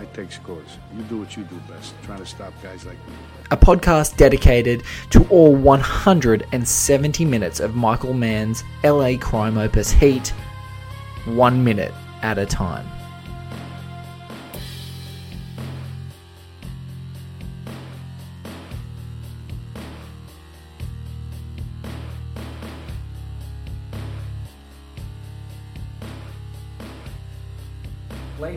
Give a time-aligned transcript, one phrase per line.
[0.00, 0.78] I take scores.
[0.96, 3.14] You do what you do best, trying to stop guys like me.
[3.50, 10.28] A podcast dedicated to all 170 minutes of Michael Mann's LA crime opus Heat,
[11.24, 12.86] one minute at a time.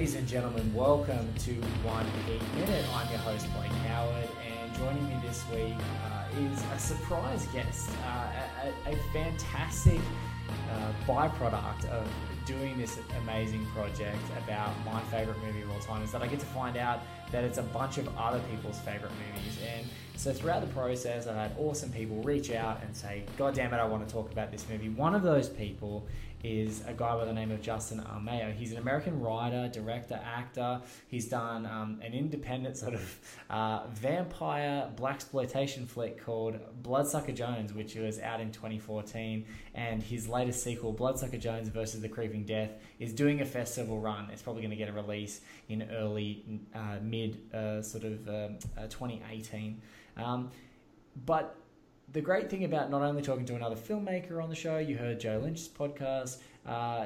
[0.02, 1.52] Ladies and gentlemen, welcome to
[1.84, 2.84] One Heat Minute.
[2.92, 7.92] I'm your host, Blake Howard, and joining me this week uh, is a surprise guest,
[8.04, 10.00] uh, a, a, fantastic
[10.72, 12.08] uh, byproduct of
[12.48, 16.40] doing this amazing project about my favorite movie of all time is that I get
[16.40, 17.02] to find out
[17.32, 19.60] that it's a bunch of other people's favorite movies.
[19.78, 19.86] And
[20.16, 23.78] so throughout the process, I've had awesome people reach out and say, God damn it,
[23.78, 24.90] I want to talk about this movie.
[24.90, 26.08] One of those people
[26.44, 28.54] is a guy by the name of Justin Armeo.
[28.54, 30.82] He's an American writer, director, actor.
[31.08, 33.20] He's done um, an independent sort of
[33.50, 39.46] uh, vampire black exploitation flick called Bloodsucker Jones, which was out in 2014.
[39.76, 44.30] And his latest sequel, Bloodsucker Jones versus the Creeping Death, is doing a festival run.
[44.34, 46.44] It's probably going to get a release in early,
[46.74, 49.80] uh, mid, uh, sort of um, uh, 2018.
[50.18, 50.50] Um,
[51.24, 51.56] but
[52.14, 55.20] the great thing about not only talking to another filmmaker on the show, you heard
[55.20, 56.38] Joe Lynch's podcast.
[56.66, 57.06] Uh,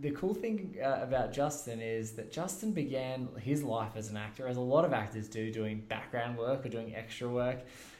[0.00, 4.46] the cool thing uh, about Justin is that Justin began his life as an actor,
[4.46, 7.58] as a lot of actors do, doing background work or doing extra work.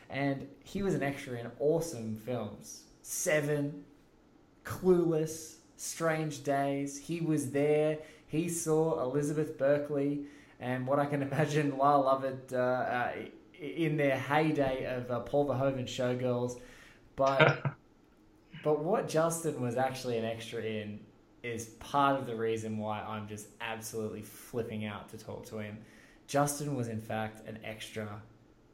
[0.08, 3.84] And he was an extra in awesome films Seven,
[4.64, 6.98] Clueless, Strange Days.
[6.98, 7.98] He was there.
[8.26, 10.26] He saw Elizabeth Berkley
[10.60, 13.12] and what I can imagine Lyle Lovett uh, uh,
[13.58, 16.60] in their heyday of uh, Paul Verhoeven showgirls,
[17.16, 17.62] but
[18.64, 21.00] but what Justin was actually an extra in
[21.42, 25.78] is part of the reason why I'm just absolutely flipping out to talk to him.
[26.26, 28.20] Justin was in fact an extra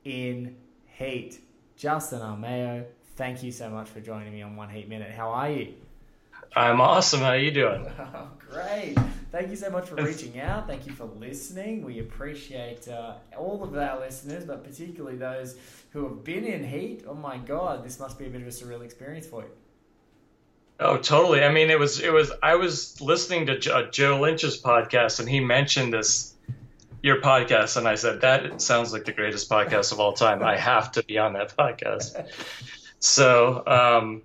[0.05, 0.57] in
[0.87, 1.41] Heat.
[1.77, 2.85] Justin Armeo,
[3.17, 5.11] thank you so much for joining me on One Heat Minute.
[5.11, 5.75] How are you?
[6.57, 7.21] I'm awesome.
[7.21, 7.87] How are you doing?
[7.99, 8.97] Oh, great.
[9.33, 10.69] Thank you so much for reaching out.
[10.69, 11.85] Thank you for listening.
[11.85, 15.57] We appreciate uh, all of our listeners, but particularly those
[15.91, 17.05] who have been in heat.
[17.09, 19.49] Oh my God, this must be a bit of a surreal experience for you.
[20.79, 21.43] Oh, totally.
[21.43, 22.31] I mean, it was it was.
[22.43, 26.35] I was listening to jo- Joe Lynch's podcast, and he mentioned this
[27.03, 30.43] your podcast, and I said that sounds like the greatest podcast of all time.
[30.45, 32.29] I have to be on that podcast.
[33.01, 33.63] So.
[33.67, 34.23] Um,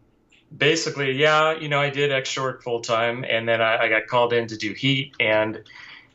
[0.55, 4.07] basically, yeah, you know, I did extra work full time, and then I, I, got
[4.07, 5.63] called in to do Heat, and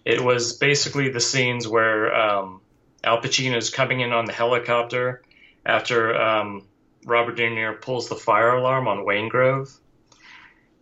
[0.04, 2.60] it was basically the scenes where um,
[3.04, 5.22] Al Pacino is coming in on the helicopter
[5.64, 6.66] after um,
[7.04, 9.70] Robert De Niro pulls the fire alarm on Waingro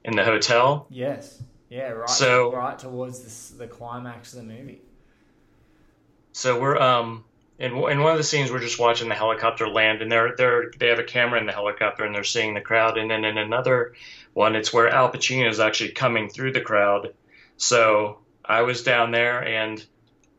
[0.05, 0.87] in the hotel.
[0.91, 2.11] Yes, yeah, right.
[2.11, 4.81] So right towards this, the climax of the movie.
[6.33, 7.25] So we're um
[7.63, 10.73] in, in one of the scenes we're just watching the helicopter land and they're they're
[10.79, 13.39] they have a camera in the helicopter and they're seeing the crowd and then in
[13.39, 13.95] another
[14.35, 17.15] one it's where Al Pacino is actually coming through the crowd
[17.57, 19.83] so I was down there and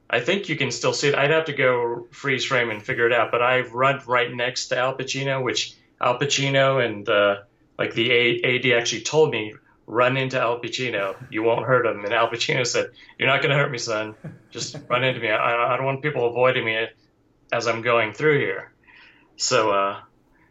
[0.10, 3.08] I think you can still see it I'd have to go freeze frame and figure
[3.08, 7.38] it out but I've run right next to Al Pacino which Al Pacino and uh,
[7.80, 9.54] like the AD actually told me
[9.86, 11.16] run into Al Pacino.
[11.30, 12.06] You won't hurt him.
[12.06, 14.16] And Al Pacino said, "You're not going to hurt me, son.
[14.50, 15.30] Just run into me.
[15.30, 16.88] I, I, don't want people avoiding me
[17.54, 18.74] as I'm going through here."
[19.38, 20.02] So uh,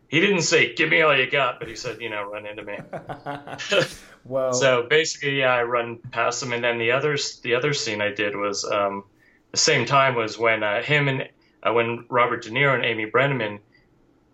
[0.09, 2.63] he didn't say "Give me all you got," but he said, "You know, run into
[2.63, 2.79] me."
[4.25, 8.01] well, so basically, yeah, I run past him, and then the other the other scene
[8.01, 9.05] I did was um,
[9.51, 11.29] the same time was when uh, him and
[11.63, 13.61] uh, when Robert De Niro and Amy Brenneman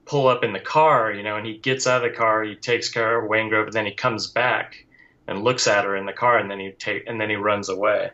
[0.04, 2.54] pull up in the car, you know, and he gets out of the car, he
[2.54, 4.86] takes care of Waingro, and then he comes back
[5.26, 7.68] and looks at her in the car, and then he take and then he runs
[7.68, 8.10] away.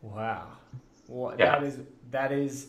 [0.00, 0.48] Wow,
[1.06, 1.58] well, Yeah.
[1.58, 1.78] that is
[2.10, 2.68] that is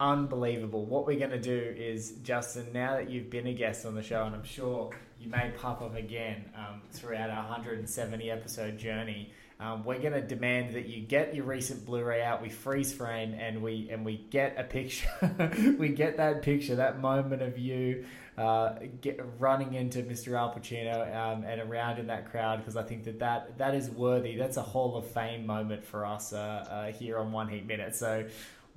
[0.00, 0.84] unbelievable.
[0.84, 4.02] What we're going to do is, Justin, now that you've been a guest on the
[4.02, 9.32] show, and I'm sure you may pop up again um, throughout our 170 episode journey,
[9.60, 12.42] um, we're going to demand that you get your recent Blu-ray out.
[12.42, 15.08] We freeze frame and we and we get a picture.
[15.78, 18.04] we get that picture, that moment of you.
[18.36, 20.36] Uh, get running into Mr.
[20.36, 23.88] Al Pacino um, and around in that crowd because I think that, that that is
[23.88, 24.36] worthy.
[24.36, 27.94] That's a Hall of Fame moment for us uh, uh, here on One Heat Minute.
[27.94, 28.26] So,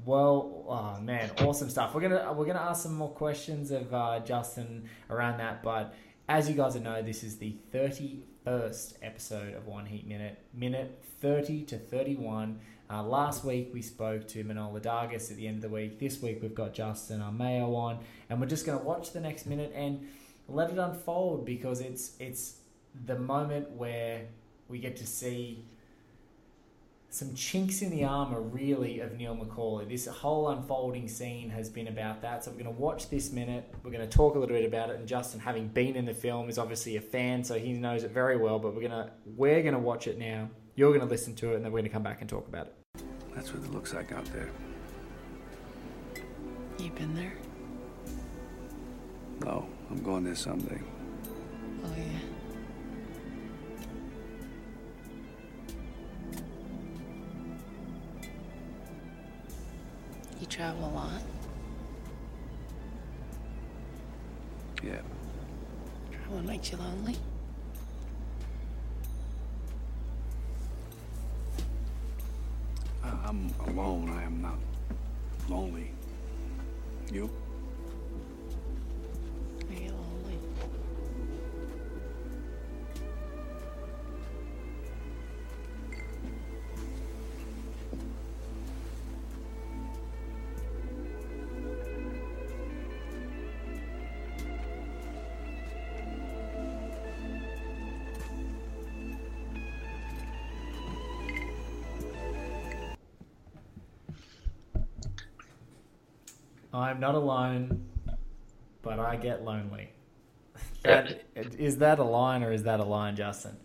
[0.05, 1.93] well, oh man, awesome stuff.
[1.93, 5.93] We're gonna we're gonna ask some more questions of uh, Justin around that, but
[6.29, 11.03] as you guys know, this is the thirty first episode of One Heat Minute, minute
[11.21, 12.59] thirty to thirty one.
[12.89, 15.99] Uh, last week we spoke to Manohla Dargis at the end of the week.
[15.99, 19.45] This week we've got Justin Armeo on, and we're just going to watch the next
[19.45, 20.07] minute and
[20.47, 22.59] let it unfold because it's it's
[23.05, 24.27] the moment where
[24.69, 25.65] we get to see
[27.09, 29.87] some chinks in the armor, really, of Neil McCauley.
[29.87, 32.43] This whole unfolding scene has been about that.
[32.43, 33.73] So we're going to watch this minute.
[33.83, 34.99] We're going to talk a little bit about it.
[34.99, 38.11] And Justin, having been in the film, is obviously a fan, so he knows it
[38.11, 38.59] very well.
[38.59, 40.49] But we're gonna we're gonna watch it now.
[40.75, 42.47] You're going to listen to it, and then we're going to come back and talk
[42.47, 43.03] about it.
[43.33, 44.49] That's what it looks like out there.
[46.77, 47.33] You been there?
[49.43, 50.81] No, I'm going there someday.
[51.83, 52.36] Oh, yeah.
[60.39, 61.21] You travel a lot?
[64.83, 65.01] Yeah.
[66.11, 67.15] Travel makes you lonely?
[73.03, 74.09] I'm alone.
[74.09, 74.57] I am not
[75.49, 75.91] lonely.
[77.11, 77.29] You?
[106.73, 107.85] I'm not alone,
[108.81, 109.89] but I get lonely.
[110.83, 113.57] That, is that a line or is that a line, Justin?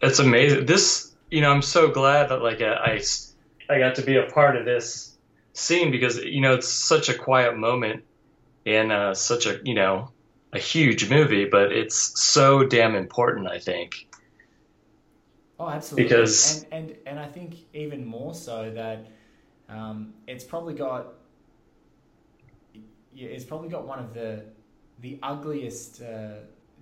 [0.00, 0.66] It's amazing.
[0.66, 3.00] This, you know, I'm so glad that like I,
[3.70, 5.16] I got to be a part of this
[5.52, 8.02] scene because you know it's such a quiet moment
[8.64, 10.10] in uh, such a you know
[10.52, 13.46] a huge movie, but it's so damn important.
[13.46, 14.08] I think.
[15.60, 16.08] Oh, absolutely.
[16.08, 19.06] Because- and, and and I think even more so that
[19.68, 21.14] um, it's probably got
[23.14, 24.44] yeah, it's probably got one of the
[25.00, 26.34] the ugliest uh,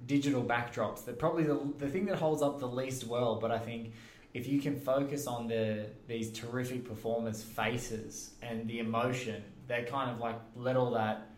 [0.06, 1.04] digital backdrops.
[1.04, 3.36] That probably the the thing that holds up the least well.
[3.36, 3.92] But I think
[4.34, 10.10] if you can focus on the these terrific performers' faces and the emotion, they kind
[10.10, 11.28] of like let all that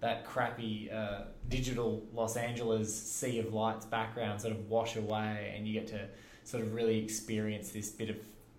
[0.00, 5.66] that crappy uh, digital Los Angeles sea of lights background sort of wash away, and
[5.66, 6.08] you get to
[6.44, 8.16] sort of really experience this bit of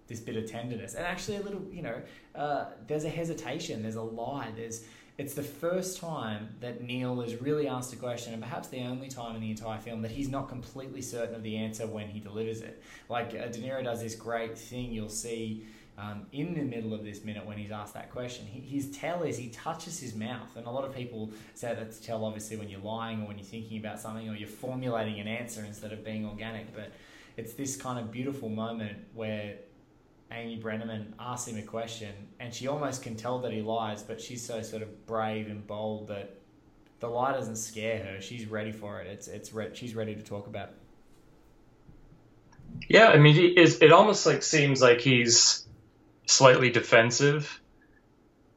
[0.07, 2.01] this bit of tenderness, and actually a little, you know,
[2.35, 4.83] uh, there's a hesitation, there's a lie, there's
[5.19, 9.09] it's the first time that Neil is really asked a question, and perhaps the only
[9.09, 12.21] time in the entire film that he's not completely certain of the answer when he
[12.21, 12.81] delivers it.
[13.09, 15.65] Like uh, De Niro does this great thing, you'll see
[15.97, 18.45] um, in the middle of this minute when he's asked that question.
[18.45, 21.99] He, his tell is he touches his mouth, and a lot of people say that's
[21.99, 25.27] tell obviously when you're lying or when you're thinking about something or you're formulating an
[25.27, 26.73] answer instead of being organic.
[26.73, 26.93] But
[27.35, 29.55] it's this kind of beautiful moment where
[30.31, 34.21] Amy Brenneman asks him a question, and she almost can tell that he lies, but
[34.21, 36.35] she's so sort of brave and bold that
[36.99, 38.21] the lie doesn't scare her.
[38.21, 39.07] She's ready for it.
[39.07, 40.75] It's it's re- she's ready to talk about it.
[42.87, 43.81] Yeah, I mean, he is.
[43.81, 45.65] It almost like seems like he's
[46.27, 47.59] slightly defensive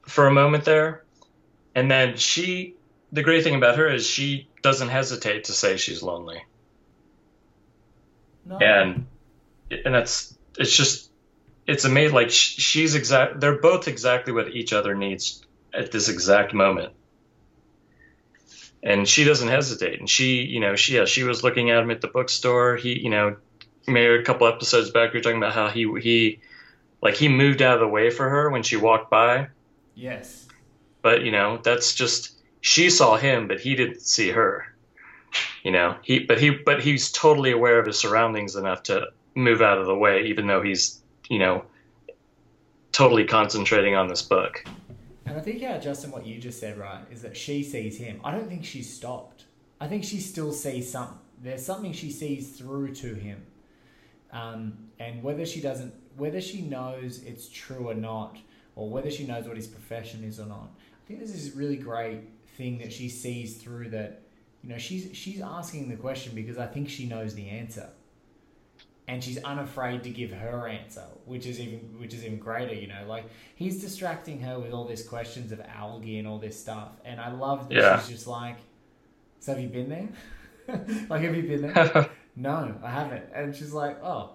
[0.03, 1.05] for a moment there,
[1.75, 2.77] and then she.
[3.13, 6.43] The great thing about her is she doesn't hesitate to say she's lonely,
[8.47, 8.57] No.
[8.59, 9.07] and
[9.71, 11.12] and that's it's just
[11.67, 12.15] it's amazing.
[12.15, 13.41] Like sh- she's exact.
[13.41, 16.93] They're both exactly what each other needs at this exact moment,
[18.83, 20.01] and she doesn't hesitate.
[20.01, 22.77] And she, you know, she yeah, she was looking at him at the bookstore.
[22.77, 23.37] He, you know,
[23.87, 26.41] maybe a couple episodes back, we were talking about how he he
[27.01, 29.49] like he moved out of the way for her when she walked by.
[29.95, 30.47] Yes.
[31.03, 34.67] But you know, that's just she saw him, but he didn't see her.
[35.63, 39.63] You know, he but he but he's totally aware of his surroundings enough to move
[39.63, 41.02] out of the way, even though he's
[41.33, 41.65] you know
[42.93, 44.63] totally concentrating on this book.
[45.25, 48.21] And I think, yeah, Justin, what you just said, right, is that she sees him.
[48.23, 49.45] I don't think she's stopped.
[49.81, 51.17] I think she still sees something.
[51.43, 53.43] There's something she sees through to him.
[54.31, 58.37] Um, and whether she doesn't, whether she knows it's true or not,
[58.77, 61.59] or whether she knows what his profession is or not, I think this is a
[61.59, 62.21] really great
[62.59, 64.21] thing that she sees through that.
[64.63, 67.89] You know, she's she's asking the question because I think she knows the answer
[69.09, 72.75] and she's unafraid to give her answer, which is even which is even greater.
[72.75, 76.59] You know, like he's distracting her with all these questions of algae and all this
[76.59, 77.99] stuff, and I love that Yeah.
[78.01, 78.59] she's just like,
[79.41, 80.09] "So have you been there?
[81.11, 82.11] like, have you been there?
[82.37, 84.31] no, I haven't." And she's like, "Oh,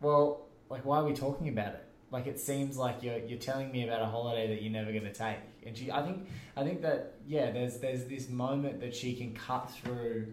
[0.00, 1.84] well, like, why are we talking about it?
[2.10, 5.04] Like, it seems like you're you're telling me about a holiday that you're never going
[5.04, 8.94] to take." And she, I think, I think that yeah, there's there's this moment that
[8.94, 10.26] she can cut through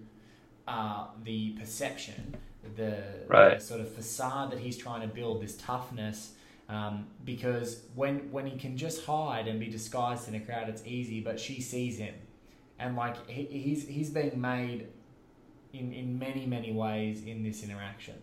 [0.67, 2.35] uh, the perception,
[2.75, 3.57] the, Right.
[3.59, 6.33] the sort of facade that he's trying to build, this toughness.
[6.69, 10.83] Um, because when when he can just hide and be disguised in a crowd, it's
[10.85, 11.19] easy.
[11.19, 12.13] But she sees him,
[12.79, 14.87] and like he, he's he's being made
[15.73, 18.15] in in many many ways in this interaction.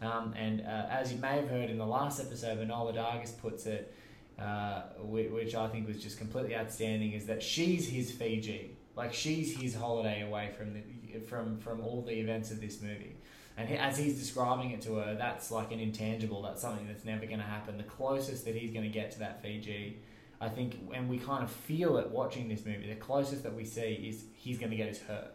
[0.00, 3.66] Um, and uh, as you may have heard in the last episode, Manohla Dargis puts
[3.66, 3.94] it,
[4.36, 9.14] uh, which, which I think was just completely outstanding, is that she's his Fiji, like
[9.14, 13.14] she's his holiday away from the from from all the events of this movie.
[13.56, 16.42] And he, as he's describing it to her, that's like an intangible.
[16.42, 17.76] That's something that's never going to happen.
[17.76, 19.98] The closest that he's going to get to that Fiji,
[20.40, 22.88] I think, and we kind of feel it watching this movie.
[22.88, 25.32] The closest that we see is he's going to get his hurt.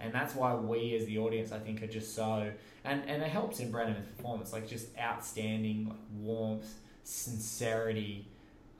[0.00, 2.50] and that's why we as the audience, I think, are just so.
[2.84, 6.74] And and it helps in Brenneman's performance, like just outstanding like warmth,
[7.04, 8.26] sincerity,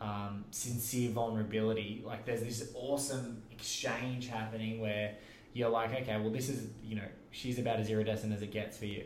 [0.01, 2.03] um, sincere vulnerability.
[2.05, 5.15] Like there's this awesome exchange happening where
[5.53, 8.77] you're like, okay, well, this is you know, she's about as iridescent as it gets
[8.79, 9.05] for you.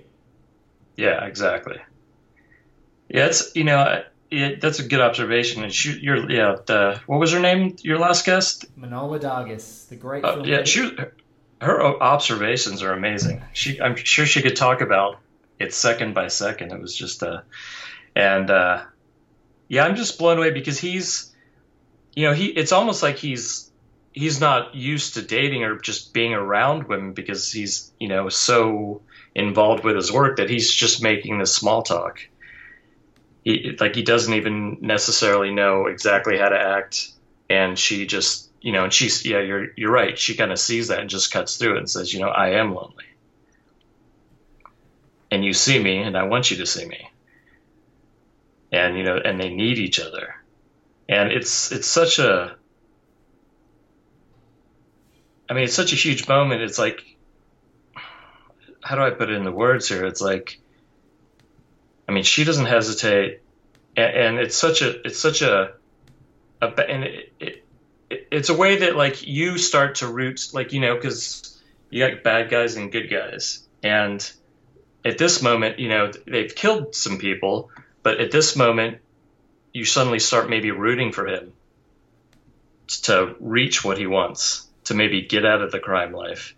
[0.96, 1.76] Yeah, exactly.
[3.08, 5.62] Yeah, it's you know it, that's a good observation.
[5.62, 7.76] And she, you're yeah, the, what was her name?
[7.82, 8.64] Your last guest?
[8.78, 10.90] Manohla Dargis, the great Uh, yeah, she
[11.60, 13.42] her observations are amazing.
[13.52, 15.18] She I'm sure she could talk about
[15.58, 16.72] it second by second.
[16.72, 17.44] It was just a,
[18.14, 18.84] and uh
[19.68, 21.32] yeah, I'm just blown away because he's
[22.14, 23.70] you know, he it's almost like he's
[24.14, 29.02] he's not used to dating or just being around women because he's, you know, so
[29.34, 32.20] involved with his work that he's just making this small talk.
[33.42, 37.10] He, like he doesn't even necessarily know exactly how to act.
[37.50, 40.18] And she just you know and she's yeah you're you're right.
[40.18, 42.52] She kind of sees that and just cuts through it and says you know I
[42.52, 43.04] am lonely.
[45.30, 47.10] And you see me and I want you to see me.
[48.72, 50.36] And you know and they need each other.
[51.06, 52.56] And it's it's such a
[55.48, 56.62] I mean it's such a huge moment.
[56.62, 57.16] It's like
[58.82, 60.04] how do I put it in the words here?
[60.04, 60.60] It's like
[62.08, 63.40] I mean, she doesn't hesitate,
[63.96, 65.74] and, and it's such a it's such a,
[66.60, 67.64] a and it, it,
[68.10, 71.60] it it's a way that like you start to root like you know because
[71.90, 74.30] you got bad guys and good guys, and
[75.04, 77.70] at this moment you know they've killed some people,
[78.02, 78.98] but at this moment
[79.72, 81.52] you suddenly start maybe rooting for him
[82.86, 86.54] to reach what he wants to maybe get out of the crime life.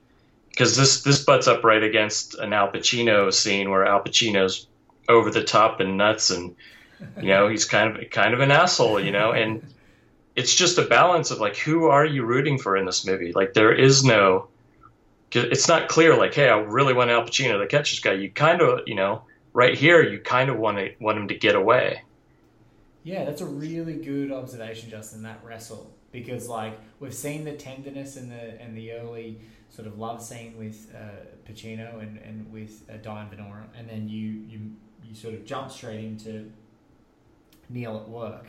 [0.51, 4.67] Because this this butts up right against an Al Pacino scene where Al Pacino's
[5.09, 6.57] over the top and nuts and
[7.21, 9.33] you know he's kind of kind of an asshole you know?
[9.33, 9.63] And
[10.35, 13.33] it's just a balance of like who are you rooting for in this movie?
[13.33, 14.49] Like there is no,
[15.33, 18.15] it's not clear like hey I really want Al Pacino to catch this guy.
[18.15, 21.35] You kind of you know right here you kind of want to want him to
[21.35, 22.03] get away.
[23.05, 25.23] Yeah, that's a really good observation, Justin.
[25.23, 29.99] That wrestle because like we've seen the tenderness and the and the early sort of
[29.99, 34.61] love scene with uh, Pacino and and with uh, Diane Venora, and then you you
[35.05, 36.51] you sort of jump straight into
[37.69, 38.47] Neil at work.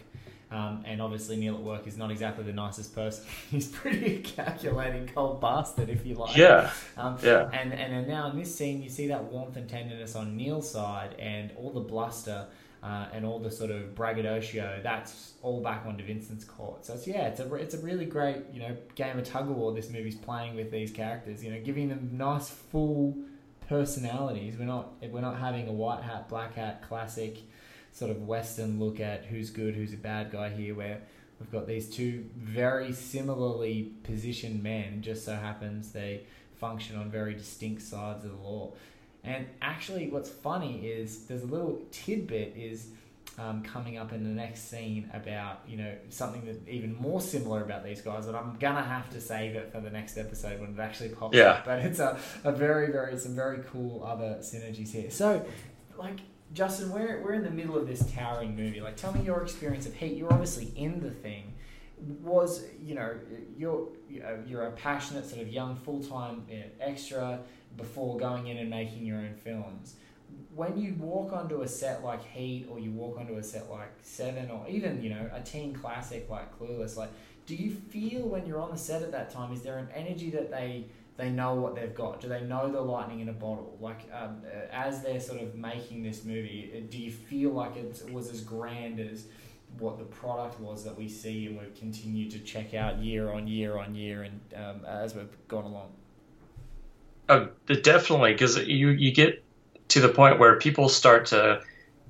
[0.49, 3.25] Um, and obviously, Neil at work is not exactly the nicest person.
[3.51, 6.37] He's pretty calculating, cold bastard, if you like.
[6.37, 6.71] Yeah.
[6.95, 7.49] Um, Yeah.
[7.51, 11.15] And and now in this scene, you see that warmth and tenderness on Neil's side,
[11.19, 12.47] and all the bluster
[12.83, 14.79] uh, and all the sort of braggadocio.
[14.83, 16.85] That's all back onto Vincent's court.
[16.85, 19.55] So it's yeah, it's a it's a really great you know game of tug of
[19.55, 19.73] war.
[19.73, 23.17] This movie's playing with these characters, you know, giving them nice full
[23.67, 24.55] personalities.
[24.57, 27.37] We're not we're not having a white hat, black hat, classic
[27.91, 31.01] sort of western look at who's good, who's a bad guy here, where
[31.39, 35.01] we've got these two very similarly positioned men.
[35.01, 36.23] Just so happens they
[36.59, 38.73] function on very distinct sides of the law.
[39.23, 42.87] And actually, what's funny is there's a little tidbit is
[43.37, 47.61] um, coming up in the next scene about you know something that even more similar
[47.63, 50.71] about these guys that I'm gonna have to save it for the next episode when
[50.71, 51.49] it actually pops Yeah.
[51.51, 51.65] up.
[51.65, 55.11] But it's a, a very very some very cool other synergies here.
[55.11, 55.45] So
[55.97, 56.19] like
[56.53, 58.79] Justin, we're we're in the middle of this towering movie.
[58.81, 60.15] Like tell me your experience of Heat.
[60.17, 61.53] You're obviously in the thing.
[62.23, 63.15] Was you know
[63.57, 63.87] you're
[64.47, 66.45] you're a passionate sort of young full time
[66.79, 67.39] extra
[67.77, 69.95] before going in and making your own films
[70.55, 73.91] when you walk onto a set like Heat or you walk onto a set like
[74.01, 77.09] Seven or even you know a teen classic like Clueless, like
[77.45, 79.53] do you feel when you're on the set at that time?
[79.53, 82.21] Is there an energy that they they know what they've got?
[82.21, 83.77] Do they know the lightning in a bottle?
[83.79, 87.75] Like um, uh, as they're sort of making this movie, uh, do you feel like
[87.75, 89.25] it was as grand as
[89.79, 93.47] what the product was that we see and we've continued to check out year on
[93.47, 95.91] year on year and um, as we've gone along?
[97.29, 99.43] Oh, definitely, because you you get
[99.89, 101.61] to the point where people start to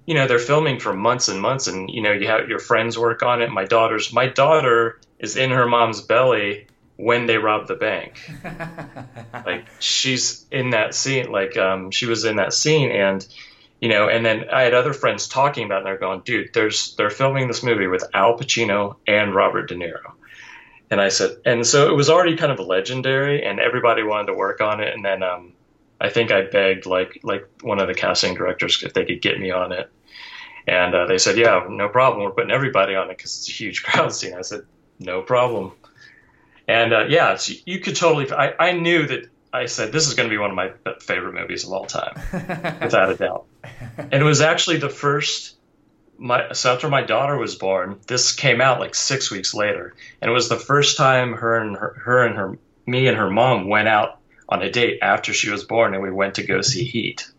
[0.05, 2.97] you know they're filming for months and months and you know you have your friends
[2.97, 3.49] work on it.
[3.49, 8.19] My daughter's my daughter is in her mom's belly when they rob the bank.
[9.45, 13.25] Like she's in that scene like um she was in that scene and
[13.79, 16.53] you know and then i had other friends talking about it and they're going dude
[16.53, 20.13] there's they're filming this movie with al pacino and robert de niro
[20.89, 24.33] and i said and so it was already kind of legendary and everybody wanted to
[24.33, 25.53] work on it and then um
[25.99, 29.39] I think I begged like like one of the casting directors if they could get
[29.39, 29.89] me on it,
[30.67, 32.23] and uh, they said, "Yeah, no problem.
[32.23, 34.61] We're putting everybody on it because it's a huge crowd scene." I said,
[34.99, 35.71] "No problem."
[36.67, 38.31] And uh, yeah, you could totally.
[38.31, 39.29] I, I knew that.
[39.51, 42.21] I said this is going to be one of my favorite movies of all time,
[42.81, 43.45] without a doubt.
[43.97, 45.55] And it was actually the first.
[46.17, 50.29] My so after my daughter was born, this came out like six weeks later, and
[50.29, 53.67] it was the first time her and her, her and her me and her mom
[53.67, 54.19] went out
[54.49, 57.29] on a date after she was born, and we went to go see Heat.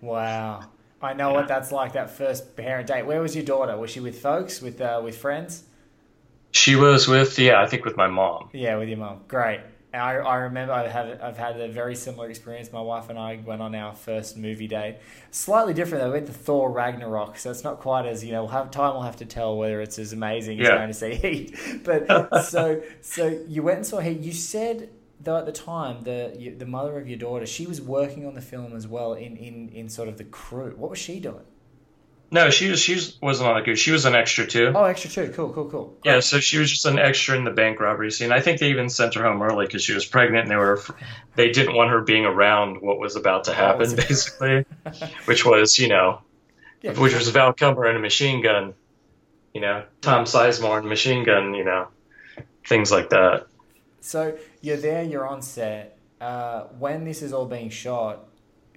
[0.00, 0.64] Wow,
[1.02, 1.34] I know yeah.
[1.34, 1.94] what that's like.
[1.94, 3.06] That first parent date.
[3.06, 3.76] Where was your daughter?
[3.76, 4.60] Was she with folks?
[4.60, 5.64] With uh, with friends?
[6.52, 8.50] She was with yeah, I think with my mom.
[8.52, 9.20] Yeah, with your mom.
[9.28, 9.60] Great.
[9.92, 12.70] I, I remember I've had I've had a very similar experience.
[12.72, 14.98] My wife and I went on our first movie date.
[15.30, 16.04] Slightly different.
[16.04, 16.10] though.
[16.10, 18.42] We went to Thor Ragnarok, so it's not quite as you know.
[18.42, 18.94] We'll have time.
[18.94, 20.64] We'll have to tell whether it's as amazing yeah.
[20.64, 21.84] as going to see Heat.
[21.84, 24.20] But so so you went and saw Heat.
[24.20, 28.24] You said though at the time the the mother of your daughter she was working
[28.24, 30.74] on the film as well in in in sort of the crew.
[30.76, 31.44] What was she doing?
[32.30, 33.74] No, she was she was, wasn't on the.
[33.74, 34.72] She was an extra too.
[34.74, 35.32] Oh, extra too.
[35.34, 35.84] Cool, cool, cool.
[36.02, 36.12] Great.
[36.12, 38.32] Yeah, so she was just an extra in the bank robbery scene.
[38.32, 40.82] I think they even sent her home early because she was pregnant, and they were
[41.36, 44.66] they didn't want her being around what was about to happen, basically,
[45.24, 46.20] which was you know,
[46.82, 48.74] yeah, which was Val Kilmer and a machine gun,
[49.54, 51.88] you know, Tom Sizemore and a machine gun, you know,
[52.66, 53.46] things like that.
[54.00, 55.96] So you're there, you're on set.
[56.20, 58.28] Uh, when this is all being shot,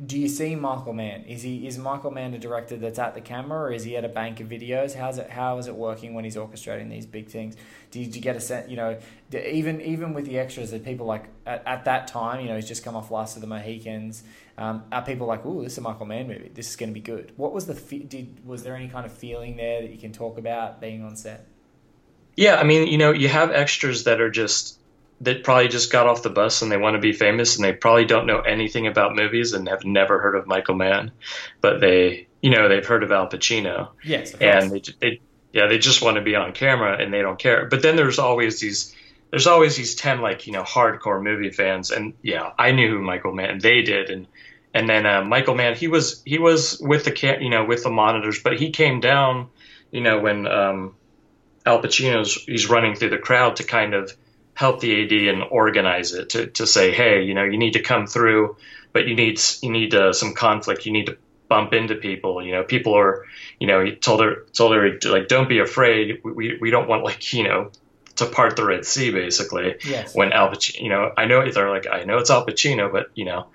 [0.04, 1.24] do you see Michael Mann?
[1.26, 4.04] Is he is Michael Mann a director that's at the camera, or is he at
[4.04, 4.96] a bank of videos?
[4.96, 7.56] How's it how is it working when he's orchestrating these big things?
[7.92, 8.70] Did you get a sense?
[8.70, 8.98] You know,
[9.34, 12.68] even even with the extras, that people like at, at that time, you know, he's
[12.68, 14.24] just come off Last of the Mohicans.
[14.58, 16.52] Um, are people like, oh, this is a Michael Mann movie?
[16.54, 17.32] This is going to be good.
[17.36, 20.40] What was the did was there any kind of feeling there that you can talk
[20.40, 21.46] about being on set?
[22.36, 24.80] Yeah, I mean, you know, you have extras that are just
[25.22, 27.74] that probably just got off the bus and they want to be famous and they
[27.74, 31.12] probably don't know anything about movies and have never heard of Michael Mann,
[31.62, 33.90] but they, you know, they've heard of Al Pacino.
[34.04, 35.22] Yes, and they, they,
[35.54, 37.68] yeah, they just want to be on camera and they don't care.
[37.68, 38.96] But then there's always these,
[39.30, 43.02] there's always these ten like you know hardcore movie fans, and yeah, I knew who
[43.02, 43.60] Michael Mann.
[43.60, 44.28] They did, and
[44.74, 47.84] and then uh, Michael Mann, he was he was with the cam, you know, with
[47.84, 49.50] the monitors, but he came down,
[49.92, 50.96] you know, when um,
[51.66, 54.12] Al Pacino's he's running through the crowd to kind of
[54.54, 57.82] help the AD and organize it to, to say, hey, you know, you need to
[57.82, 58.58] come through,
[58.94, 60.86] but you need you need uh, some conflict.
[60.86, 62.44] You need to bump into people.
[62.44, 63.26] You know, people are,
[63.60, 66.22] you know, he told her told her like, don't be afraid.
[66.24, 67.72] We we don't want like you know
[68.18, 69.76] to part the Red Sea basically.
[69.84, 70.16] Yes.
[70.16, 73.10] When Al Pacino, you know, I know they're like, I know it's Al Pacino, but
[73.16, 73.48] you know,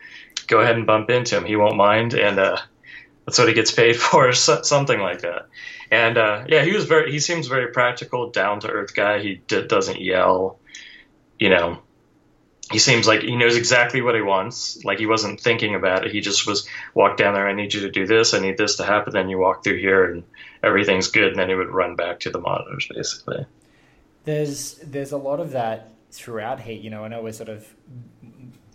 [0.46, 1.44] go ahead and bump into him.
[1.44, 2.58] He won't mind, and uh,
[3.24, 5.48] that's what he gets paid for, something like that.
[5.90, 7.12] And uh, yeah, he was very.
[7.12, 9.20] He seems very practical, down to earth guy.
[9.20, 10.58] He d- doesn't yell
[11.38, 11.78] you know,
[12.70, 14.84] he seems like he knows exactly what he wants.
[14.84, 16.12] Like he wasn't thinking about it.
[16.12, 17.46] He just was walk down there.
[17.46, 18.34] I need you to do this.
[18.34, 19.12] I need this to happen.
[19.12, 20.24] Then you walk through here, and
[20.62, 21.28] everything's good.
[21.28, 23.46] And then he would run back to the monitors, basically.
[24.24, 26.80] There's there's a lot of that throughout Heat.
[26.80, 27.72] You know, I know we're sort of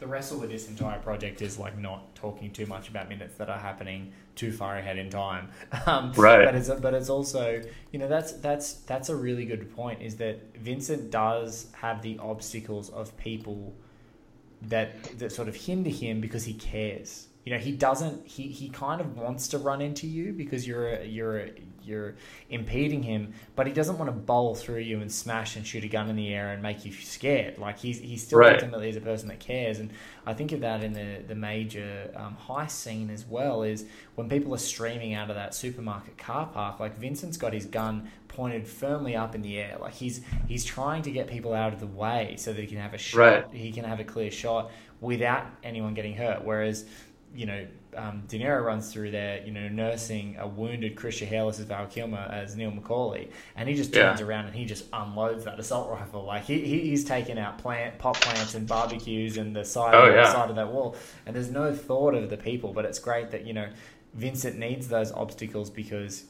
[0.01, 3.51] the wrestle with this entire project is like not talking too much about minutes that
[3.51, 5.47] are happening too far ahead in time.
[5.87, 6.45] Um, right.
[6.45, 7.61] But it's but it's also
[7.91, 10.01] you know that's that's that's a really good point.
[10.01, 13.73] Is that Vincent does have the obstacles of people
[14.61, 17.27] that that sort of hinder him because he cares.
[17.45, 20.87] you know he doesn't he, he kind of wants to run into you because you're
[20.89, 21.51] a, you're a,
[21.83, 22.15] you're
[22.49, 25.87] impeding him, but he doesn't want to bowl through you and smash and shoot a
[25.87, 27.57] gun in the air and make you scared.
[27.57, 28.53] Like he's he still Right.
[28.53, 29.89] ultimately is a person that cares, and
[30.25, 33.63] I think of that in the the major um, heist scene as well.
[33.63, 36.79] Is when people are streaming out of that supermarket car park.
[36.79, 41.01] Like Vincent's got his gun pointed firmly up in the air, like he's he's trying
[41.03, 43.17] to get people out of the way so that he can have a shot.
[43.19, 43.45] Right.
[43.51, 46.43] He can have a clear shot without anyone getting hurt.
[46.43, 46.85] Whereas
[47.33, 47.65] you know,
[47.95, 51.85] um, De Niro runs through there, you know, nursing a wounded Chris Shiherlis as Val
[51.87, 54.25] Kilmer as Neil McCauley, and he just turns Yeah.
[54.25, 56.25] around and he just unloads that assault rifle.
[56.25, 60.09] Like he, he he's taking out plant pot plants and barbecues and the side Oh,
[60.09, 60.29] of, yeah.
[60.31, 62.73] side of that wall, and there's no thought of the people.
[62.73, 63.69] But it's great that you know
[64.13, 66.25] Vincent needs those obstacles because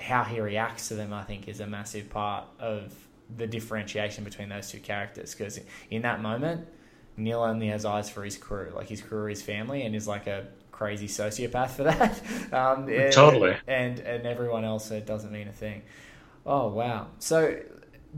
[0.00, 2.92] how he reacts to them, I think, is a massive part of
[3.36, 5.34] the differentiation between those two characters.
[5.34, 5.58] Because
[5.90, 6.66] in that moment,
[7.16, 10.26] Neil only has eyes for his crew, like his crew, his family, and is like
[10.26, 12.20] a crazy sociopath for that.
[12.52, 13.56] Um, and- Totally.
[13.66, 15.82] And and everyone else it doesn't mean a thing.
[16.46, 17.06] Oh wow!
[17.18, 17.58] So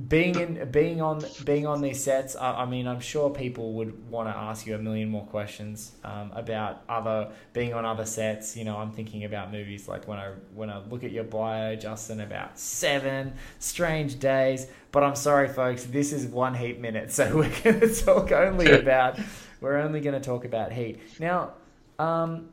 [0.08, 4.10] being in being on being on these sets, I, I mean, I'm sure people would
[4.10, 8.56] want to ask you a million more questions um, about other being on other sets.
[8.56, 11.76] You know, I'm thinking about movies like when I when I look at your bio,
[11.76, 14.66] Justin, about Seven, Strange Days.
[14.92, 18.70] But I'm sorry, folks, this is one Heat minute, so we're going to talk only
[18.72, 19.18] about
[19.60, 21.54] we're only going to talk about Heat now.
[21.98, 22.50] Um,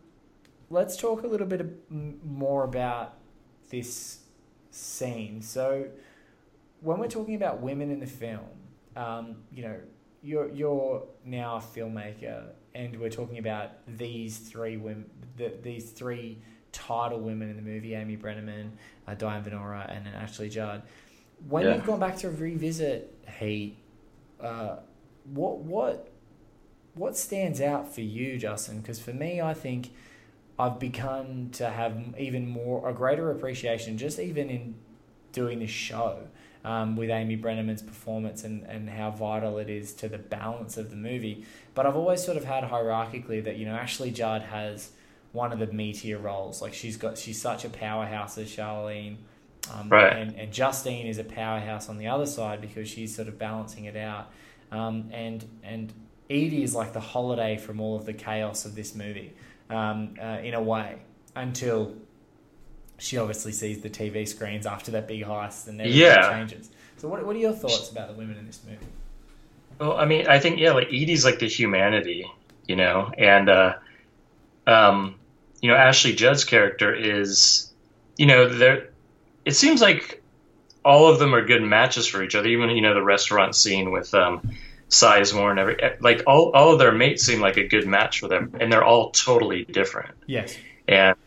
[0.70, 3.16] let's talk a little bit more about
[3.70, 4.20] this
[4.72, 5.42] scene.
[5.42, 5.88] So,
[6.84, 8.42] when we're talking about women in the film,
[8.96, 9.76] um, you know,
[10.22, 12.44] you're you're now a filmmaker,
[12.76, 16.40] and we're talking about these three women, the, these three
[16.72, 18.72] title women in the movie: Amy Brenneman,
[19.08, 20.84] uh, Diane Venora, and then Ashley Judd.
[21.48, 21.76] When Yeah.
[21.76, 23.78] you've gone back to revisit Heat,
[24.40, 24.78] uh,
[25.34, 26.10] what what
[26.96, 28.80] what stands out for you, Justin?
[28.80, 29.92] Because for me, I think
[30.60, 34.76] I've begun to have even more a greater appreciation, just even in
[35.32, 36.28] doing this show
[36.64, 40.90] um, with Amy Brenneman's performance and, and how vital it is to the balance of
[40.90, 41.46] the movie.
[41.76, 44.92] But I've always sort of had hierarchically that you know Ashley Judd has
[45.32, 46.62] one of the meatier roles.
[46.62, 49.18] Like she's got she's such a powerhouse as Charlene.
[49.74, 50.12] Um, Right.
[50.14, 53.86] and, and Justine is a powerhouse on the other side because she's sort of balancing
[53.86, 54.30] it out.
[54.72, 55.94] Um, and and
[56.30, 59.34] Eady is like the holiday from all of the chaos of this movie,
[59.70, 60.98] um, uh, in a way,
[61.36, 61.94] until
[62.98, 66.30] she obviously sees the TV screens after that big heist and everything Yeah.
[66.30, 66.70] changes.
[66.98, 68.78] So, what, what are your thoughts about the women in this movie?
[69.80, 72.26] Well, I mean, I think yeah, like Eady's like the humanity,
[72.68, 73.74] you know, and uh,
[74.68, 75.16] um,
[75.62, 77.72] you know, Ashley Judd's character is,
[78.18, 78.90] you know, there.
[79.46, 80.22] It seems like
[80.86, 82.48] all of them are good matches for each other.
[82.48, 84.52] Even you know the restaurant scene with um,
[84.90, 88.28] Sizemore and every like all all of their mates seem like a good match for
[88.28, 90.16] them, and they're all totally different.
[90.28, 90.56] Yes.
[90.88, 91.18] And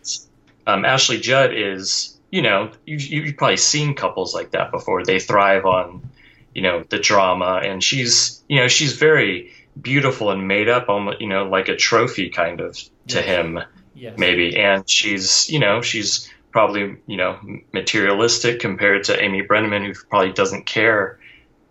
[0.67, 5.05] um, Ashley Judd is, you know, you, you've probably seen couples like that before.
[5.05, 6.09] They thrive on,
[6.55, 11.21] you know, the drama, and she's, you know, she's very beautiful and made up, almost,
[11.21, 12.77] you know, like a trophy kind of
[13.09, 13.27] to Yes.
[13.27, 13.61] him,
[13.95, 14.19] Yes.
[14.19, 14.57] maybe.
[14.57, 17.39] And she's, you know, she's probably, you know,
[17.73, 21.19] materialistic compared to Amy Brenneman, who probably doesn't care.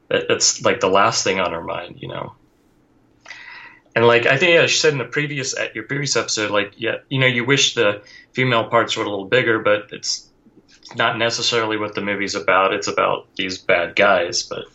[0.09, 2.35] That, that's like the last thing on her mind, you know.
[3.95, 6.97] And like I think she said in the previous at your previous episode, like yeah,
[7.09, 8.03] you know, you wish the
[8.33, 10.29] female parts were a little bigger, but it's
[10.95, 12.73] not necessarily what the movie's about.
[12.73, 14.43] It's about these bad guys.
[14.43, 14.65] But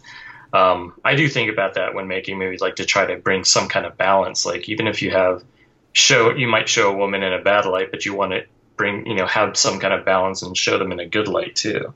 [0.59, 3.69] um, I do think about that when making movies, like to try to bring some
[3.69, 4.47] kind of balance.
[4.47, 5.45] Like even if you have
[5.93, 8.45] show, you might show a woman in a bad light, but you want to
[8.77, 11.55] bring, you know, have some kind of balance and show them in a good light
[11.55, 11.93] too.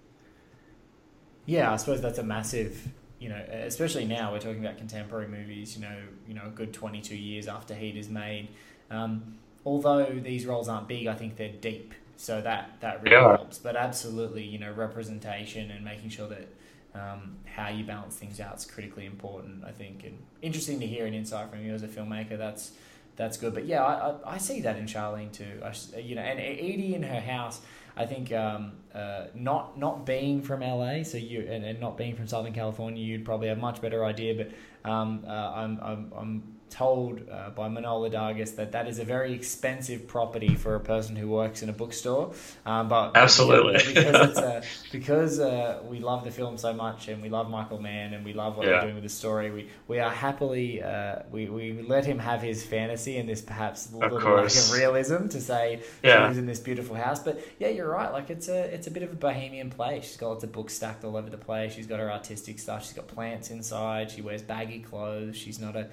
[1.46, 2.88] Yeah, I suppose that's a massive,
[3.20, 5.76] you know, especially now we're talking about contemporary movies.
[5.76, 5.96] You know,
[6.28, 8.48] you know, a good twenty-two years after Heat is made.
[8.90, 13.36] Um, although these roles aren't big, I think they're deep, so that that really Yeah.
[13.36, 13.58] helps.
[13.58, 16.48] But absolutely, you know, representation and making sure that
[16.94, 19.64] um, how you balance things out is critically important.
[19.64, 22.36] I think, and interesting to hear an insight from you as a filmmaker.
[22.36, 22.72] That's
[23.16, 23.54] that's good.
[23.54, 25.60] But yeah, I, I, I see that in Charlene too.
[25.64, 27.60] I, you know, and Eady in her house.
[27.96, 32.16] I think um, uh, not not being from LA, so you and, and not being
[32.16, 34.34] from Southern California, you'd probably have much better idea.
[34.34, 39.04] But um, uh, I'm, I'm I'm told uh, by Manohla Dargis that that is a
[39.04, 42.32] very expensive property for a person who works in a bookstore.
[42.66, 43.74] Um, but Absolutely.
[43.94, 47.80] because it's uh, because uh, we love the film so much and we love Michael
[47.80, 48.72] Mann and we love what Yeah.
[48.72, 49.50] they're doing with the story.
[49.50, 53.92] We we are happily uh, we we let him have his fantasy and this perhaps
[53.92, 56.16] little lack of realism to say Yeah.
[56.16, 57.20] she lives in this beautiful house.
[57.20, 58.12] But yeah, you're right.
[58.12, 60.04] Like it's a it's a bit of a bohemian place.
[60.06, 61.72] She's got lots of books stacked all over the place.
[61.74, 62.84] She's got her artistic stuff.
[62.84, 64.10] She's got plants inside.
[64.10, 65.36] She wears baggy clothes.
[65.36, 65.88] She's not a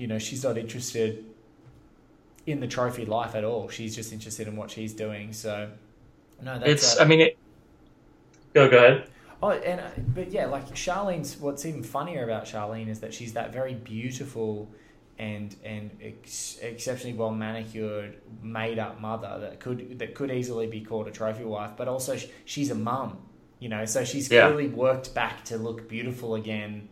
[0.00, 1.24] you know she's not interested
[2.46, 3.68] in the trophy life at all.
[3.68, 5.32] She's just interested in what she's doing.
[5.32, 5.70] So
[6.42, 6.98] no, that's It's.
[6.98, 7.38] uh, I mean, it.
[8.54, 8.68] Go.
[8.70, 9.08] Go ahead.
[9.42, 11.36] Oh, and uh, but yeah, like Charlene's.
[11.38, 14.68] What's even funnier about Charlene is that she's that very beautiful
[15.18, 20.80] and and ex- exceptionally well manicured, made up mother that could that could easily be
[20.80, 23.18] called a trophy wife, but also sh- she's a mum.
[23.58, 24.46] You know, so she's Yeah.
[24.46, 26.88] clearly worked back to look beautiful again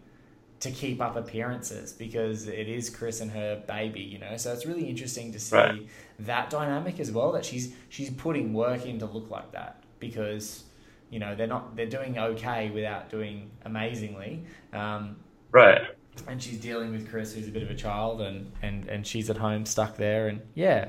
[0.60, 4.36] to keep up appearances because it is Chris and her baby, you know.
[4.36, 5.86] So it's really interesting to see Right.
[6.20, 7.32] that dynamic as well.
[7.32, 10.64] That she's she's putting work in to look like that because
[11.10, 14.42] you know they're not they're doing okay without doing amazingly.
[14.72, 15.16] Um,
[15.52, 15.80] Right.
[16.26, 19.30] and she's dealing with Chris, who's a bit of a child, and and and she's
[19.30, 20.88] at home stuck there, and yeah,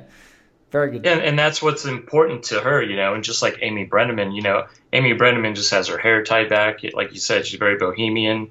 [0.72, 1.06] very good.
[1.06, 4.42] And, and that's what's important to her, you know, and just like Amy Brenneman, you
[4.42, 8.50] know, Amy Brenneman just has her hair tied back, like you said, she's very bohemian.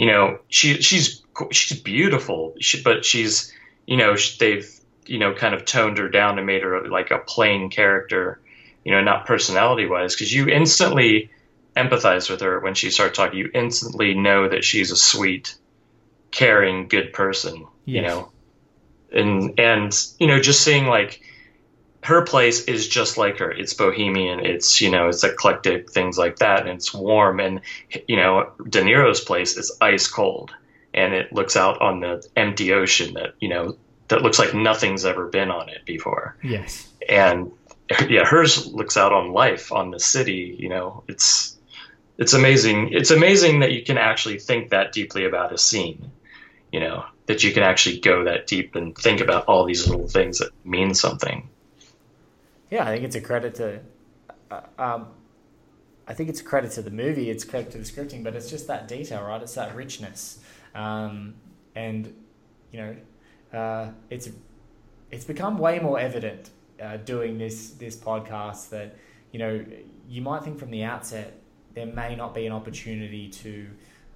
[0.00, 3.52] You know, she she's she's beautiful, she, but she's,
[3.84, 4.66] you know, they've
[5.04, 8.40] you know kind of toned her down and made her like a plain character,
[8.82, 11.28] you know, not personality wise, because you instantly
[11.76, 13.40] empathize with her when she starts talking.
[13.40, 15.54] You instantly know that she's a sweet,
[16.30, 17.66] caring, good person.
[17.84, 18.32] You know,
[19.12, 21.20] and and you know, just seeing like
[22.02, 23.50] her place is just like her.
[23.50, 24.40] It's bohemian.
[24.40, 27.40] It's you know, it's eclectic, things like that, and it's warm.
[27.40, 27.60] And
[28.08, 30.52] you know, De Niro's place is ice cold,
[30.94, 33.76] and it looks out on the empty ocean that you know
[34.08, 36.36] that looks like nothing's ever been on it before.
[36.42, 36.88] Yes.
[37.08, 37.52] And
[38.08, 40.56] yeah, hers looks out on life, on the city.
[40.58, 41.56] You know, it's
[42.16, 42.92] it's amazing.
[42.92, 46.12] It's amazing that you can actually think that deeply about a scene.
[46.72, 50.08] You know, that you can actually go that deep and think about all these little
[50.08, 51.49] things that mean something.
[52.70, 53.80] Yeah, I think it's a credit to.
[54.50, 55.08] Uh, um,
[56.06, 57.30] I think it's a credit to the movie.
[57.30, 59.42] It's credit to the scripting, but it's just that detail, right?
[59.42, 60.38] It's that richness,
[60.74, 61.34] um,
[61.74, 62.12] and
[62.72, 64.28] you know, uh, it's
[65.10, 66.50] it's become way more evident
[66.82, 68.96] uh, doing this this podcast that
[69.32, 69.64] you know
[70.08, 71.34] you might think from the outset
[71.74, 73.66] there may not be an opportunity to.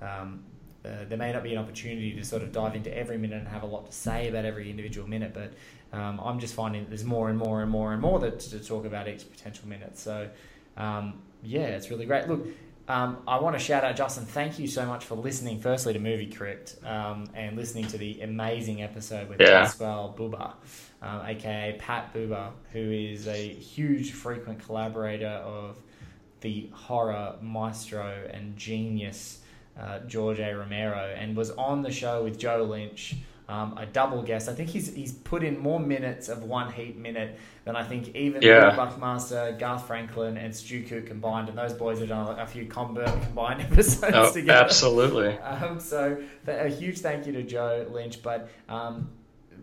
[0.01, 0.45] Um,
[0.85, 3.49] uh, there may not be an opportunity to sort of dive into every minute and
[3.49, 5.51] have a lot to say about every individual minute, but
[5.95, 8.59] um, I'm just finding that there's more and more and more and more that, to
[8.59, 9.97] talk about each potential minute.
[9.97, 10.29] So,
[10.77, 12.29] um, yeah, it's really great.
[12.29, 12.47] Look,
[12.89, 14.27] um, I want to shout out Justin.
[14.27, 18.21] Thank you so much for listening, firstly, to Movie Crypt um, and listening to the
[18.23, 19.63] amazing episode with Yeah.
[19.63, 20.55] Pascal Buba,
[21.01, 25.79] um, aka Pat Buba, who is a huge frequent collaborator of
[26.41, 29.39] the horror maestro and genius
[29.81, 30.53] uh, George A.
[30.55, 33.17] Romero, and was on the show with Joe Lynch.
[33.47, 34.49] Um, a double guest.
[34.49, 38.17] I think he's he's put in more minutes of one heat minute than I think
[38.17, 38.75] even Yeah.
[38.75, 43.05] Buckmaster, Garth Franklin, and Stu Cooke combined, and those boys have done a few combo
[43.25, 44.65] combined episodes Oh, together.
[44.65, 45.39] absolutely.
[45.39, 49.11] Um, so a huge thank you to Joe Lynch, but um,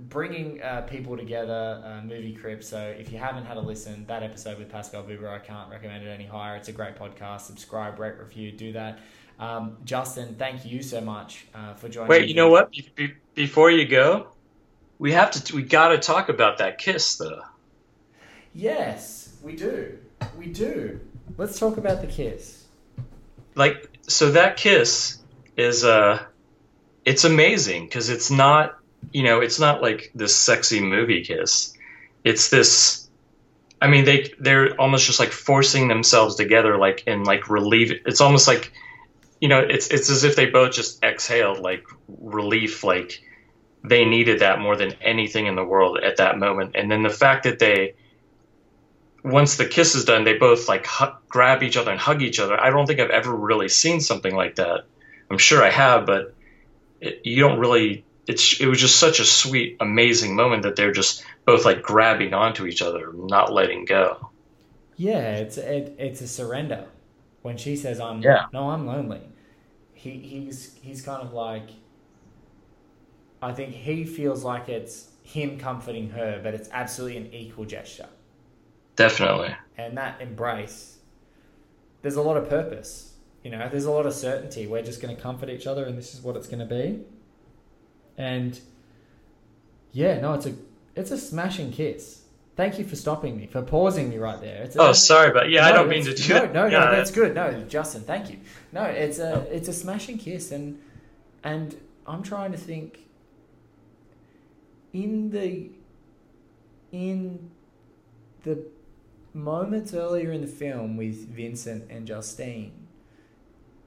[0.09, 2.63] bringing uh, people together, uh, Movie Crypt.
[2.63, 6.05] So if you haven't had a listen, that episode with Pascal Buba, I can't recommend
[6.05, 6.55] it any higher.
[6.55, 7.41] It's a great podcast.
[7.41, 8.99] Subscribe, rate, review, do that.
[9.39, 12.09] Um, Justin, thank you so much uh, for joining.
[12.09, 12.71] Wait, you know what?
[12.71, 14.27] Be- be- before you go,
[14.99, 15.55] we have to.
[15.55, 17.41] We got to talk about that kiss, though.
[18.53, 19.97] Yes, we do.
[20.37, 20.99] We do.
[21.37, 22.65] Let's talk about the kiss.
[23.55, 25.19] Like, so that kiss
[25.57, 26.23] is uh,
[27.05, 28.77] it's amazing because it's not,
[29.11, 31.73] you know, it's not like this sexy movie kiss.
[32.23, 33.09] It's this.
[33.81, 37.91] I mean, they they're almost just like forcing themselves together, like and like relieve.
[38.05, 38.71] It's almost like,
[39.41, 43.21] you know, it's it's as if they both just exhaled like relief, like
[43.83, 46.75] they needed that more than anything in the world at that moment.
[46.75, 47.95] And then the fact that they,
[49.23, 52.39] once the kiss is done, they both like hu- grab each other and hug each
[52.39, 52.59] other.
[52.59, 54.85] I don't think I've ever really seen something like that.
[55.29, 56.35] I'm sure I have, but
[57.01, 58.05] it, you don't really.
[58.27, 62.33] It's it was just such a sweet, amazing moment that they're just both like grabbing
[62.33, 64.31] onto each other, not letting go.
[64.97, 66.87] Yeah, it's it, it's a surrender.
[67.41, 68.45] When she says, "I'm Yeah.
[68.53, 69.21] no, I'm lonely,"
[70.01, 71.69] he he's he's kind of like.
[73.43, 78.07] I think he feels like it's him comforting her, but it's absolutely an equal gesture,
[78.95, 79.55] Definitely.
[79.77, 80.97] and that embrace.
[82.01, 83.67] There's a lot of purpose, you know.
[83.69, 84.67] There's a lot of certainty.
[84.67, 87.01] We're just going to comfort each other, and this is what it's going to be.
[88.17, 88.59] And
[89.91, 90.53] yeah, no, it's a
[90.95, 92.20] it's a smashing kiss.
[92.61, 94.61] Thank you for stopping me, for pausing me right there.
[94.61, 96.45] It's Oh, sorry, but yeah, I don't mean to do no.
[96.45, 97.33] No, no, that's good.
[97.33, 98.37] No, Justin, thank you.
[98.71, 100.79] No, it's a it's a smashing kiss, and
[101.43, 102.99] and I'm trying to think
[104.93, 105.71] in the
[106.91, 107.49] in
[108.43, 108.63] the
[109.33, 112.73] moments earlier in the film with Vincent and Justine.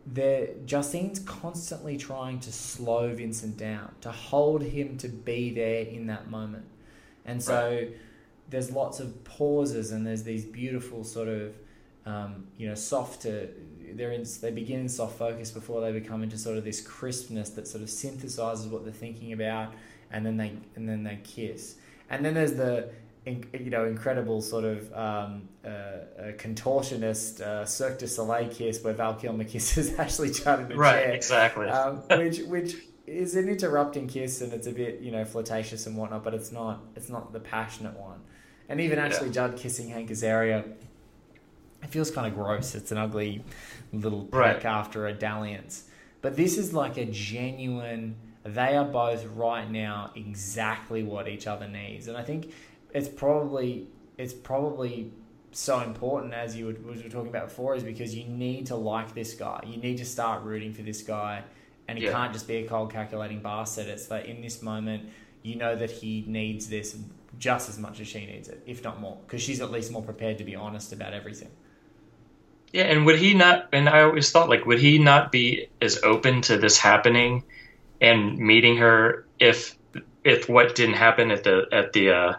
[0.04, 6.08] There, Justine's constantly trying to slow Vincent down, to hold him to be there in
[6.08, 6.64] that moment.
[7.24, 7.86] and so
[8.50, 11.54] there's lots of pauses and there's these beautiful sort of
[12.06, 13.48] um, you know soft to
[13.94, 17.50] they're in they begin in soft focus before they become into sort of this crispness
[17.50, 19.72] that sort of synthesizes what they're thinking about
[20.10, 21.76] and then they and then they kiss
[22.10, 22.90] and then there's the
[23.26, 28.92] you know incredible sort of um, uh, uh, contortionist uh, Cirque du Soleil kiss where
[28.92, 31.68] Val Kilmer kisses Ashley Judd in a Right, chair exactly.
[31.68, 32.76] um, which which
[33.06, 36.52] is an interrupting kiss and it's a bit you know flirtatious and whatnot but it's
[36.52, 38.20] not it's not the passionate one
[38.68, 39.32] and even Ashley Yeah.
[39.34, 40.64] Judd kissing Hank Azaria
[41.82, 42.74] it feels kind of gross.
[42.74, 43.44] It's an ugly
[43.92, 44.64] little prick Right.
[44.64, 45.84] after a dalliance.
[46.22, 48.16] But this is like a genuine.
[48.42, 52.52] They are both right now exactly what each other needs, and I think
[52.94, 55.10] it's probably it's probably
[55.52, 58.76] so important as you were, was were talking about before is because you need to
[58.76, 59.60] like this guy.
[59.66, 61.42] You need to start rooting for this guy,
[61.88, 62.12] and he Yeah.
[62.12, 63.86] can't just be a cold calculating bastard.
[63.88, 65.10] It's that in this moment,
[65.44, 66.96] you know that he needs this
[67.38, 70.02] just as much as she needs it, if not more, because she's at least more
[70.02, 71.50] prepared to be honest about everything.
[72.72, 73.68] Yeah, and would he not?
[73.72, 77.44] And I always thought, like, would he not be as open to this happening
[78.00, 79.76] and meeting her if
[80.24, 82.34] if what didn't happen at the at the uh,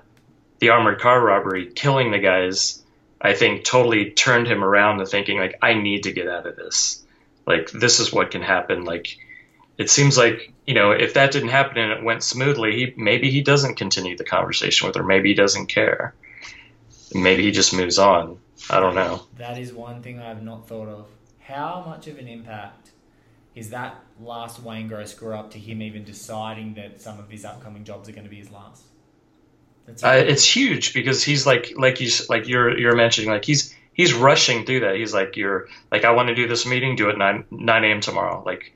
[0.60, 2.84] the armored car robbery, killing the guys?
[3.22, 6.58] I think totally turned him around to thinking like, I need to get out of
[6.58, 7.04] this.
[7.48, 8.84] Like, this is what can happen.
[8.84, 9.18] Like,
[9.78, 13.30] it seems like you know, if that didn't happen and it went smoothly, he maybe
[13.30, 15.04] he doesn't continue the conversation with her.
[15.04, 16.16] Maybe he doesn't care.
[17.14, 18.40] Maybe he just moves on.
[18.70, 19.24] I don't know.
[19.38, 21.08] That is one thing I have not thought of.
[21.40, 22.92] How much of an impact
[23.54, 27.84] is that last Waingro's screw up to him even deciding that some of his upcoming
[27.84, 28.84] jobs are going to be his last?
[30.04, 34.14] Uh, it's huge because he's like like you like you're you're mentioning like he's he's
[34.14, 34.96] rushing through that.
[34.96, 38.02] He's like you're like I want to do this meeting, do it nine nine a.m.
[38.02, 38.42] tomorrow.
[38.44, 38.74] Like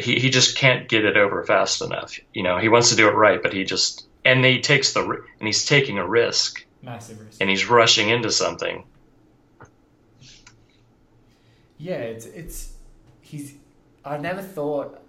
[0.00, 2.18] he he just can't get it over fast enough.
[2.32, 5.02] You know, he wants to do it right, but he just and he takes the
[5.02, 7.40] and he's taking a risk massive risk.
[7.40, 8.84] and he's rushing into something.
[11.76, 12.72] Yeah, it's it's
[13.20, 13.54] he's.
[14.04, 15.00] I never thought.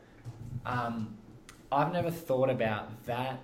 [0.65, 1.17] Um,
[1.71, 3.39] I've never thought about that.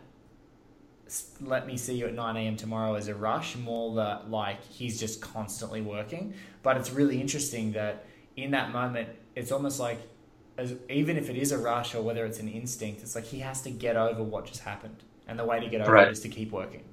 [1.39, 2.55] Let me see you at nine a.m.
[2.55, 3.55] tomorrow as a rush.
[3.55, 6.33] More that like he's just constantly working.
[6.61, 8.05] But it's really interesting that
[8.35, 9.99] in that moment, it's almost like,
[10.57, 13.39] as even if it is a rush or whether it's an instinct, it's like he
[13.39, 16.07] has to get over what just happened, and the way to get over Right.
[16.07, 16.83] it is to keep working.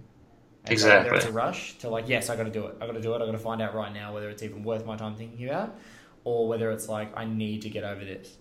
[0.64, 2.76] And so whether it's a rush to like, yes, I got to do it.
[2.80, 3.22] I got to do it.
[3.22, 5.76] I got to find out right now whether it's even worth my time thinking about,
[6.24, 8.36] or whether it's like I need to get over this.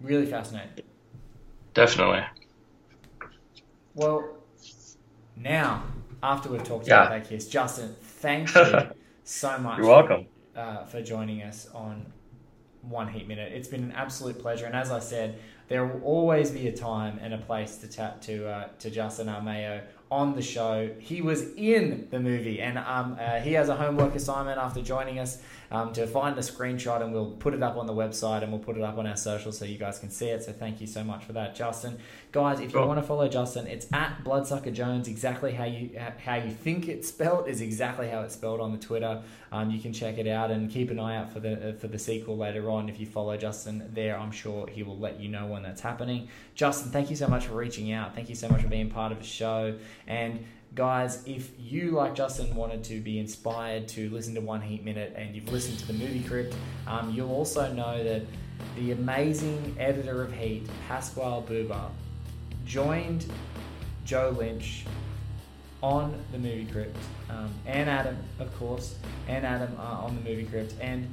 [0.00, 0.84] Really fascinating.
[1.74, 2.24] Definitely.
[3.94, 4.36] Well,
[5.36, 5.82] now
[6.22, 7.06] after we've talked Yeah.
[7.06, 8.90] about that kiss, Justin, thank you
[9.24, 9.78] so much.
[9.78, 10.26] You're welcome.
[10.56, 12.06] uh, for joining us on
[12.82, 13.52] One Heat Minute.
[13.52, 15.38] It's been an absolute pleasure, and as I said,
[15.68, 19.28] there will always be a time and a place to tap to uh, to Justin
[19.28, 20.90] Armeo on the show.
[20.98, 25.18] He was in the movie, and um, uh, he has a homework assignment after joining
[25.18, 25.38] us
[25.72, 28.60] um, to find a screenshot, and we'll put it up on the website and we'll
[28.60, 30.42] put it up on our socials so you guys can see it.
[30.42, 31.98] So thank you so much for that, Justin.
[32.32, 35.06] Guys, if you want to follow Justin, it's at Bloodsucker Jones.
[35.06, 35.90] Exactly how you
[36.24, 39.22] how you think it's spelled is exactly how it's spelled on the Twitter.
[39.52, 41.88] Um, you can check it out and keep an eye out for the uh, for
[41.88, 42.88] the sequel later on.
[42.88, 46.28] If you follow Justin there, I'm sure he will let you know when that's happening.
[46.54, 48.14] Justin, thank you so much for reaching out.
[48.14, 49.76] Thank you so much for being part of the show.
[50.06, 54.84] And guys, if you like Justin wanted to be inspired to listen to One Heat
[54.84, 56.54] Minute and you've listened to the movie crypt,
[56.86, 58.22] um, you'll also know that
[58.76, 61.90] the amazing editor of Heat, Pasquale Buba,
[62.64, 63.26] joined
[64.04, 64.84] Joe Lynch
[65.82, 66.96] on the movie crypt,
[67.30, 68.96] um, and Adam, of course,
[69.28, 71.08] and Adam uh, on the movie crypt, and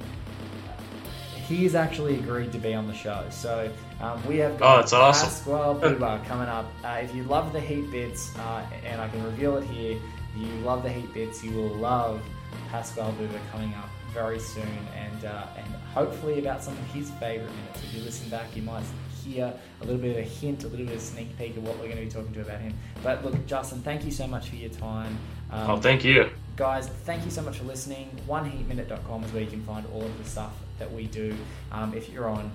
[1.46, 3.24] he has actually agreed to be on the show.
[3.30, 5.28] So um, we have got Oh, that's awesome.
[5.28, 6.66] Pasquale Buba coming up.
[6.84, 9.98] Uh, if you love the Heat bits, uh, and I can reveal it here,
[10.36, 12.22] you love the Heat bits, you will love
[12.70, 17.50] Pasquale Buba coming up very soon, and uh, and hopefully about some of his favorite
[17.50, 17.82] minutes.
[17.84, 18.84] If you listen back, you might
[19.24, 21.64] hear a little bit of a hint, a little bit of a sneak peek of
[21.64, 22.72] what we're going to be talking to about him.
[23.02, 25.18] But look, Justin, thank you so much for your time.
[25.50, 26.30] Um, Oh, thank you.
[26.56, 28.08] Guys, thank you so much for listening.
[28.28, 31.34] OneHeatMinute.com is where you can find all of the stuff that we do.
[31.72, 32.50] Um, if you're on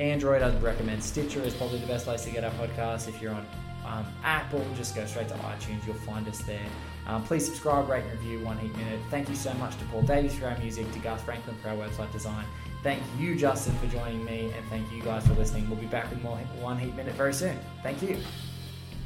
[0.00, 3.08] Android, I'd recommend Stitcher is probably the best place to get our podcast.
[3.08, 3.46] If you're on
[3.84, 5.84] um, Apple, just go straight to iTunes.
[5.86, 6.66] You'll find us there.
[7.06, 9.00] Um, please subscribe, rate, and review One Heat Minute.
[9.10, 11.76] Thank you so much to Paul Davies for our music, to Garth Franklin for our
[11.76, 12.44] website design.
[12.82, 15.68] Thank you, Justin, for joining me, and thank you guys for listening.
[15.68, 17.58] We'll be back with more One Heat Minute very soon.
[17.82, 18.18] Thank you.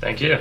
[0.00, 0.40] Thank you.